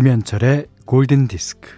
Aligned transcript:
김현철의 0.00 0.64
골든 0.86 1.28
디스크. 1.28 1.76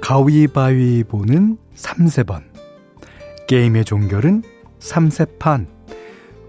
가위바위보는 0.00 1.58
3세번. 1.74 2.44
게임의 3.46 3.84
종결은 3.84 4.42
3세판. 4.80 5.66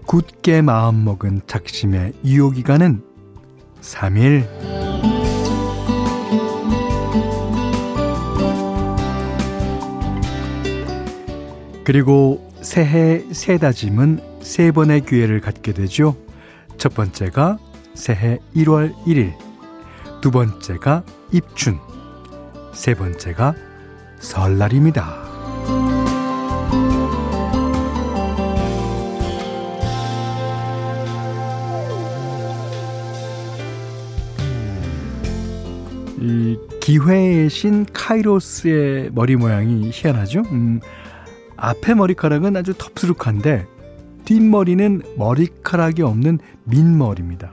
굳게 0.06 0.62
마음먹은 0.62 1.42
작심의 1.46 2.14
유효기간은 2.24 3.02
3일. 3.82 4.77
그리고 11.88 12.46
새해 12.60 13.24
새 13.32 13.56
다짐은 13.56 14.20
세 14.42 14.72
번의 14.72 15.06
기회를 15.06 15.40
갖게 15.40 15.72
되죠. 15.72 16.18
첫 16.76 16.92
번째가 16.92 17.56
새해 17.94 18.40
1월 18.54 18.92
1일, 19.06 19.32
두 20.20 20.30
번째가 20.30 21.02
입춘, 21.32 21.78
세 22.74 22.92
번째가 22.92 23.54
설날입니다. 24.20 25.16
이 36.20 36.58
기회의 36.82 37.48
신 37.48 37.86
카이로스의 37.90 39.08
머리 39.14 39.36
모양이 39.36 39.88
희한하죠? 39.90 40.42
음, 40.52 40.80
앞에 41.58 41.94
머리카락은 41.94 42.56
아주 42.56 42.72
덥수룩한데 42.78 43.66
뒷머리는 44.24 45.02
머리카락이 45.16 46.02
없는 46.02 46.38
민머리입니다. 46.64 47.50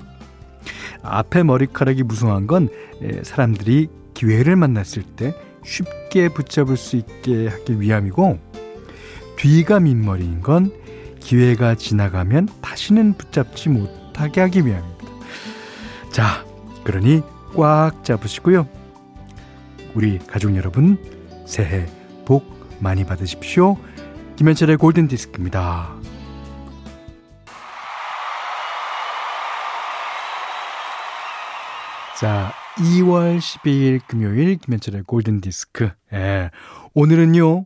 앞에 1.02 1.44
머리카락이 1.44 2.04
무성한 2.04 2.48
건 2.48 2.70
사람들이 3.24 3.90
기회를 4.14 4.56
만났을 4.56 5.04
때 5.04 5.34
쉽게 5.64 6.30
붙잡을 6.30 6.78
수 6.78 6.96
있게 6.96 7.48
하기 7.48 7.82
위함이고 7.82 8.40
뒤가 9.38 9.80
민머리인 9.80 10.42
건 10.42 10.72
기회가 11.20 11.76
지나가면 11.76 12.48
다시는 12.62 13.14
붙잡지 13.14 13.70
못하게 13.70 14.42
하기 14.42 14.66
위함입니다. 14.66 15.06
자, 16.12 16.46
그러니 16.84 17.22
꽉 17.56 18.04
잡으시고요. 18.04 18.68
우리 19.96 20.20
가족 20.20 20.56
여러분 20.56 20.98
새해 21.48 21.88
복 22.26 22.54
많이 22.80 23.04
받으십시오. 23.06 23.78
김현철의 24.36 24.76
골든 24.76 25.08
디스크입니다. 25.08 25.96
자, 32.20 32.52
2월 32.78 33.38
12일 33.38 34.02
금요일 34.06 34.58
김현철의 34.58 35.04
골든 35.04 35.40
디스크. 35.40 35.90
예. 36.12 36.52
오늘은요. 36.94 37.66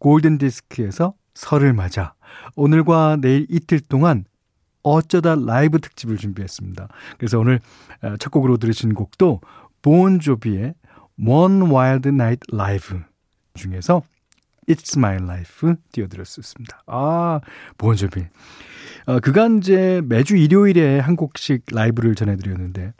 골든 0.00 0.38
디스크에서 0.38 1.14
설을 1.34 1.72
맞아 1.72 2.14
오늘과 2.56 3.18
내일 3.20 3.46
이틀 3.48 3.78
동안 3.78 4.24
어쩌다 4.82 5.36
라이브 5.36 5.80
특집을 5.80 6.16
준비했습니다. 6.16 6.88
그래서 7.16 7.38
오늘 7.38 7.60
어, 8.02 8.16
첫 8.18 8.30
곡으로 8.30 8.56
들으신 8.56 8.92
곡도 8.92 9.40
본조비의 9.82 10.74
One 11.24 11.72
Wild 11.72 12.08
Night 12.08 12.40
Live 12.52 12.98
중에서 13.54 14.02
It's 14.68 14.96
My 14.96 15.16
Life 15.16 15.74
띄워드렸습니다. 15.92 16.82
아, 16.86 17.40
본조비. 17.78 18.26
어, 19.06 19.20
그간 19.20 19.58
이제 19.58 20.02
매주 20.04 20.36
일요일에 20.36 20.98
한 20.98 21.16
곡씩 21.16 21.66
라이브를 21.70 22.14
전해드렸는데 22.14 22.92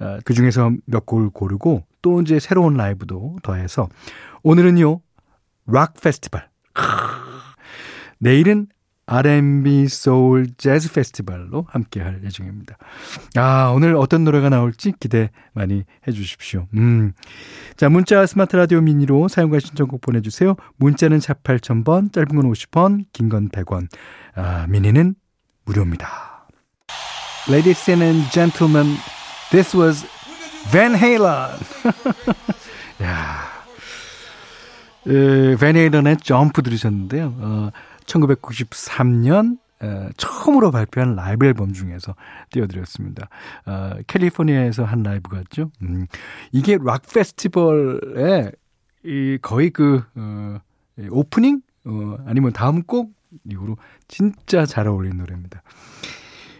어, 0.00 0.18
그 0.24 0.34
중에서 0.34 0.72
몇 0.84 1.06
곡을 1.06 1.30
고르고 1.30 1.84
또 2.02 2.20
이제 2.20 2.40
새로운 2.40 2.74
라이브도 2.74 3.36
더해서 3.42 3.88
오늘은요 4.42 5.00
락 5.66 5.94
페스티벌 6.00 6.48
내일은 8.18 8.66
R&B 9.06 9.86
소울 9.88 10.46
재즈 10.56 10.92
페스티벌로 10.92 11.66
함께 11.68 12.00
할 12.00 12.22
예정입니다. 12.24 12.76
아, 13.36 13.72
오늘 13.74 13.96
어떤 13.96 14.24
노래가 14.24 14.48
나올지 14.48 14.92
기대 14.98 15.30
많이 15.52 15.84
해 16.08 16.12
주십시오. 16.12 16.66
음. 16.74 17.12
자, 17.76 17.88
문자 17.88 18.24
스마트 18.26 18.56
라디오 18.56 18.80
미니로 18.80 19.28
사용과 19.28 19.58
신청곡 19.60 20.00
보내 20.00 20.20
주세요. 20.22 20.56
문자는 20.76 21.20
샵 21.20 21.42
8000번, 21.42 22.12
짧은 22.12 22.28
건 22.28 22.50
50원, 22.50 23.04
긴 23.12 23.28
건 23.28 23.48
100원. 23.50 23.88
아, 24.36 24.66
미니는 24.68 25.14
무료입니다. 25.66 26.46
Ladies 27.48 27.90
and 27.90 28.30
gentlemen, 28.30 28.96
this 29.50 29.76
was 29.76 30.06
Van 30.70 30.94
Halen. 30.94 31.58
야. 33.02 33.52
에, 35.06 35.56
밴 35.56 35.76
헤일런의 35.76 36.16
점프 36.22 36.62
들으셨는데요. 36.62 37.34
어, 37.38 37.70
1993년 38.06 39.58
에, 39.82 40.08
처음으로 40.16 40.70
발표한 40.70 41.16
라이브 41.16 41.46
앨범 41.46 41.72
중에서 41.72 42.14
띄워드렸습니다. 42.50 43.28
어, 43.66 43.94
캘리포니아에서 44.06 44.84
한 44.84 45.02
라이브 45.02 45.30
같죠. 45.30 45.70
음, 45.82 46.06
이게 46.52 46.78
락 46.82 47.02
페스티벌에 47.12 48.52
이 49.04 49.38
거의 49.42 49.70
그 49.70 50.02
어, 50.14 50.58
오프닝 51.10 51.60
어, 51.86 52.16
아니면 52.26 52.52
다음 52.52 52.82
곡 52.82 53.12
이후로 53.44 53.76
진짜 54.08 54.64
잘 54.64 54.86
어울리는 54.86 55.16
노래입니다. 55.18 55.62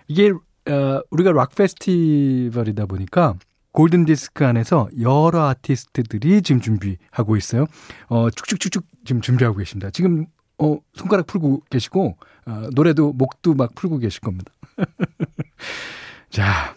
이게 0.09 0.31
어, 0.31 1.03
우리가 1.11 1.33
락 1.33 1.55
페스티벌이다 1.55 2.87
보니까 2.87 3.35
골든 3.73 4.05
디스크 4.05 4.47
안에서 4.47 4.89
여러 5.01 5.49
아티스트들이 5.49 6.43
지금 6.43 6.61
준비하고 6.61 7.37
있어요. 7.37 7.67
어, 8.09 8.31
축축축축 8.31 8.85
지금 9.05 9.21
준비하고 9.21 9.59
계십니다. 9.59 9.91
지금 9.91 10.27
어, 10.59 10.79
손가락 10.95 11.27
풀고 11.27 11.63
계시고, 11.71 12.17
어, 12.47 12.69
노래도, 12.75 13.13
목도 13.13 13.55
막 13.55 13.75
풀고 13.75 13.99
계실 13.99 14.21
겁니다. 14.21 14.53
자, 16.31 16.75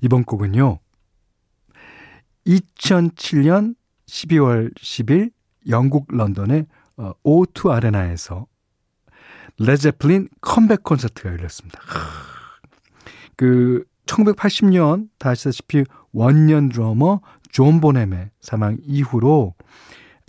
이번 0.00 0.24
곡은요, 0.24 0.78
2007년 2.46 3.74
12월 4.06 4.74
10일 4.76 5.32
영국 5.68 6.06
런던의 6.08 6.66
어, 6.96 7.12
O2 7.24 7.70
아레나에서 7.70 8.46
레드 9.58 9.83
제플린 9.83 10.28
컴백 10.40 10.82
콘서트가 10.82 11.30
열렸습니다. 11.30 11.80
그 13.36 13.84
1980년 14.06 15.08
아시다시피 15.18 15.84
원년 16.12 16.68
드러머 16.68 17.20
존 17.50 17.80
보넴의 17.80 18.30
사망 18.40 18.78
이후로 18.82 19.54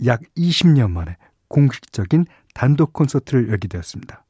약 0.04 0.22
20년 0.36 0.90
만에 0.90 1.16
공식적인 1.48 2.26
단독 2.54 2.92
콘서트를 2.92 3.48
열게 3.48 3.68
되었습니다. 3.68 4.24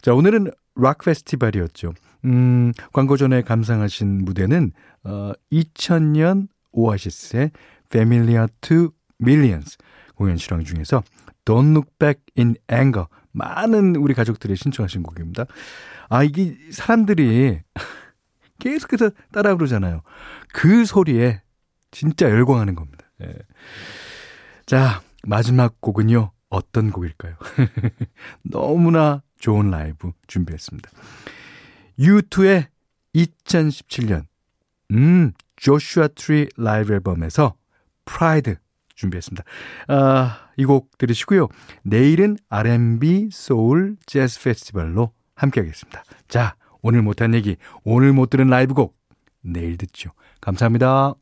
자, 0.01 0.13
오늘은 0.13 0.51
락 0.81 0.99
페스티벌이었죠. 0.99 1.93
음, 2.25 2.73
광고 2.93 3.17
전에 3.17 3.41
감상하신 3.41 4.25
무대는 4.25 4.71
어, 5.03 5.31
2000년 5.51 6.47
오아시스의 6.71 7.51
Familiar 7.87 8.47
to 8.61 8.89
Millions 9.21 9.77
공연 10.15 10.37
실황 10.37 10.63
중에서 10.63 11.03
Don't 11.45 11.71
Look 11.71 11.91
Back 11.97 12.21
in 12.37 12.55
Anger 12.71 13.05
많은 13.31 13.95
우리 13.95 14.13
가족들이 14.13 14.55
신청하신 14.55 15.03
곡입니다. 15.03 15.45
아, 16.09 16.23
이게 16.23 16.57
사람들이 16.71 17.61
계속해서 18.59 19.11
따라 19.31 19.55
부르잖아요. 19.55 20.01
그 20.53 20.85
소리에 20.85 21.41
진짜 21.91 22.29
열광하는 22.29 22.75
겁니다. 22.75 23.05
예. 23.23 23.33
자, 24.65 25.01
마지막 25.23 25.79
곡은요. 25.81 26.31
어떤 26.49 26.91
곡일까요? 26.91 27.35
너무나 28.43 29.21
좋은 29.39 29.71
라이브 29.71 30.11
준비했습니다. 30.27 30.89
U2의 31.99 32.67
2017년 33.15 34.25
음, 34.91 35.33
Joshua 35.55 36.09
Tree 36.09 36.47
라이브 36.57 36.93
앨범에서 36.93 37.55
Pride 38.05 38.55
준비했습니다. 38.95 39.43
아, 39.87 40.49
이 40.57 40.65
곡 40.65 40.97
들으시고요. 40.97 41.47
내일은 41.83 42.37
R&B 42.49 43.29
소울 43.31 43.95
재즈 44.05 44.41
페스티벌로 44.43 45.13
함께 45.35 45.61
하겠습니다. 45.61 46.03
자, 46.27 46.55
오늘 46.81 47.01
못한 47.01 47.33
얘기, 47.33 47.55
오늘 47.83 48.11
못 48.13 48.29
들은 48.29 48.47
라이브 48.47 48.73
곡 48.73 48.97
내일 49.41 49.77
듣죠. 49.77 50.11
감사합니다. 50.41 51.13